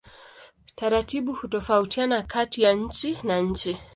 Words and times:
Taratibu 0.75 1.33
hutofautiana 1.33 2.23
kati 2.23 2.61
ya 2.61 2.73
nchi 2.73 3.17
na 3.23 3.39
nchi. 3.41 3.77